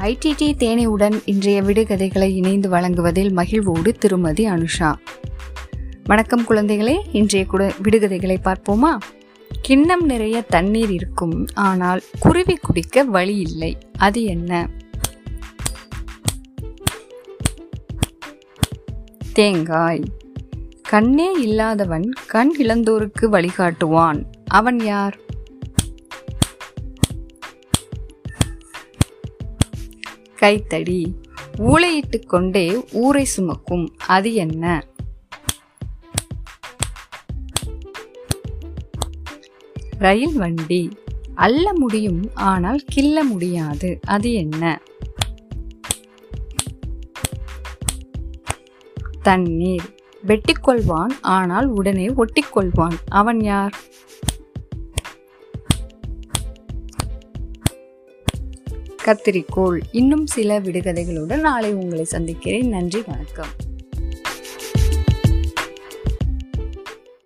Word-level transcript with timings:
IDD 0.00 0.52
தேனியுடன் 0.56 1.20
இன்றைய 1.24 1.62
விடுகதைகளை 1.62 2.34
இணைந்து 2.34 2.68
வழங்குவதில் 2.68 3.32
மகிழ்வோடு 3.32 3.92
திருமதி 3.92 4.50
அனுஷா. 4.50 4.94
வணக்கம் 6.04 6.42
குழந்தைகளே 6.42 6.98
இன்றைய 7.12 7.46
குட 7.52 7.72
விடுகதைகளை 7.82 8.36
பார்ப்போமா? 8.44 8.98
கிண்ணம் 9.62 10.04
நிறைய 10.04 10.40
தண்ணீர் 10.40 10.90
இருக்கும் 10.90 11.46
ஆனால் 11.54 12.02
குருவி 12.20 12.56
குடிக்க 12.56 13.04
வழி 13.04 13.36
இல்லை. 13.36 13.78
அது 13.98 14.24
என்ன? 14.24 14.68
தேங்காய். 19.32 20.02
கண்ணே 20.82 21.32
இல்லாதவன் 21.32 22.12
கண் 22.26 22.54
இழந்தோருக்கு 22.58 23.20
வழிகாட்டுவான். 23.20 24.24
அவன் 24.46 24.80
யார்? 24.80 25.18
கைத்தடி 30.40 31.00
ஊளையிட்டு 31.58 32.18
கொண்டே 32.26 32.66
ஊரை 32.92 33.24
சுமக்கும். 33.24 33.86
அது 34.06 34.34
என்ன? 34.34 34.84
ரயில் 39.98 40.36
வண்டி. 40.36 40.82
அள்ள 41.34 41.72
முடியும் 41.74 42.30
ஆனால் 42.34 42.80
கிள்ள 42.94 43.22
முடியாது. 43.22 44.00
அது 44.06 44.32
என்ன? 44.32 44.80
தண்ணீர். 49.22 49.88
வெட்டிக்கொள்வான் 50.26 51.12
ஆனால் 51.20 51.66
உடனே 51.66 52.06
ஒட்டிக்கொள்வான். 52.06 52.96
அவன் 53.08 53.40
யார்? 53.40 53.74
கத்திரிக்கோள். 59.04 59.80
இன்னும் 59.92 60.26
சில 60.26 60.60
விடுகதைகளுடன் 60.60 61.40
நாளை 61.40 61.72
உங்களை 61.72 62.04
சந்திக்கிறேன். 62.04 62.68
நன்றி 62.68 63.02
வணக்கம். 63.06 63.69